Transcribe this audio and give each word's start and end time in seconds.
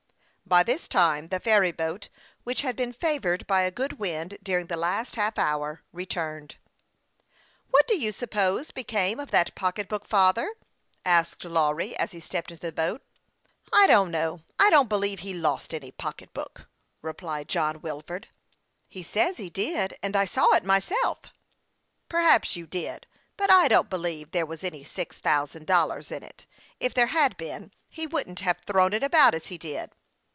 By 0.43 0.63
this 0.63 0.89
time, 0.89 1.29
the 1.29 1.39
ferry 1.39 1.71
boat, 1.71 2.09
which 2.43 2.59
had 2.59 2.75
been 2.75 2.91
favored 2.91 3.47
by 3.47 3.61
a 3.61 3.71
good 3.71 3.93
wind 3.97 4.37
during 4.43 4.65
the 4.67 4.75
last 4.75 5.15
half 5.15 5.39
hour, 5.39 5.81
returned." 5.93 6.55
What 7.71 7.87
do 7.87 7.97
you 7.97 8.11
suppose 8.11 8.71
became 8.71 9.17
of 9.17 9.31
that 9.31 9.55
pocket 9.55 9.87
book, 9.87 10.05
father?" 10.05 10.53
asked 11.05 11.45
Lawry, 11.45 11.95
as 11.95 12.11
he 12.11 12.19
stepped 12.19 12.51
into 12.51 12.59
the 12.59 12.73
boat. 12.73 12.99
THE 12.99 12.99
YOUNG 12.99 12.99
PILOT 12.99 13.45
OF 13.45 13.71
LAKE 13.71 13.87
CHAMPLAIN. 13.87 14.37
53" 14.57 14.65
I 14.65 14.67
don't 14.67 14.67
know. 14.67 14.67
I 14.67 14.69
don't 14.71 14.89
believe 14.89 15.19
he 15.21 15.33
lost 15.33 15.73
any 15.73 15.91
pock/ 15.91 16.17
etbook," 16.21 16.65
replied 17.01 17.47
John 17.47 17.79
Wilford." 17.79 18.27
He 18.89 19.03
says 19.03 19.37
he 19.37 19.49
did, 19.49 19.95
and 20.03 20.17
I 20.17 20.25
saw 20.25 20.53
it 20.55 20.65
myself."" 20.65 21.19
Perhaps 22.09 22.57
you 22.57 22.67
did, 22.67 23.07
but 23.37 23.49
I 23.49 23.69
don't 23.69 23.89
believe 23.89 24.31
there 24.31 24.45
was 24.45 24.65
any 24.65 24.83
six 24.83 25.17
thousand 25.17 25.65
dollars 25.65 26.11
in 26.11 26.23
it. 26.23 26.45
If 26.77 26.93
there 26.93 27.07
had 27.07 27.37
been, 27.37 27.71
he 27.87 28.05
wouldn't 28.05 28.41
have 28.41 28.57
thrown 28.65 28.91
it 28.91 29.01
about 29.03 29.33
as 29.33 29.47
he 29.47 29.57
did." 29.57 29.91